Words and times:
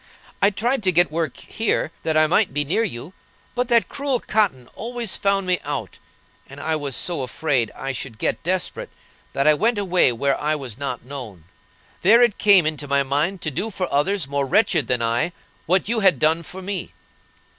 I 0.41 0.49
tried 0.49 0.81
to 0.81 0.91
get 0.91 1.11
work 1.11 1.37
here, 1.37 1.91
that 2.01 2.17
I 2.17 2.25
might 2.25 2.55
be 2.55 2.65
near 2.65 2.83
you; 2.83 3.13
but 3.53 3.67
that 3.67 3.87
cruel 3.87 4.19
Cotton 4.19 4.67
always 4.73 5.15
found 5.15 5.45
me 5.45 5.59
out; 5.63 5.99
and 6.49 6.59
I 6.59 6.75
was 6.75 6.95
so 6.95 7.21
afraid 7.21 7.69
I 7.75 7.91
should 7.91 8.17
get 8.17 8.41
desperate 8.41 8.89
that 9.33 9.45
I 9.45 9.53
went 9.53 9.77
away 9.77 10.11
where 10.11 10.41
I 10.41 10.55
was 10.55 10.75
not 10.79 11.05
known. 11.05 11.43
There 12.01 12.23
it 12.23 12.39
came 12.39 12.65
into 12.65 12.87
my 12.87 13.03
mind 13.03 13.43
to 13.43 13.51
do 13.51 13.69
for 13.69 13.87
others 13.93 14.27
more 14.27 14.47
wretched 14.47 14.87
than 14.87 15.03
I 15.03 15.33
what 15.67 15.87
you 15.87 15.99
had 15.99 16.17
done 16.17 16.41
for 16.41 16.63
me. 16.63 16.93